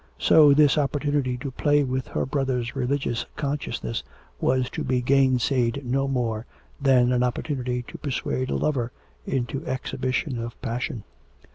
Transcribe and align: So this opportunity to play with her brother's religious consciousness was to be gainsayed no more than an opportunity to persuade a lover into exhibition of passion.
So 0.17 0.51
this 0.55 0.79
opportunity 0.79 1.37
to 1.37 1.51
play 1.51 1.83
with 1.83 2.07
her 2.07 2.25
brother's 2.25 2.75
religious 2.75 3.27
consciousness 3.35 4.01
was 4.39 4.67
to 4.71 4.83
be 4.83 4.99
gainsayed 4.99 5.85
no 5.85 6.07
more 6.07 6.47
than 6.81 7.11
an 7.13 7.21
opportunity 7.21 7.83
to 7.87 7.99
persuade 7.99 8.49
a 8.49 8.55
lover 8.55 8.91
into 9.27 9.63
exhibition 9.67 10.39
of 10.39 10.59
passion. 10.59 11.03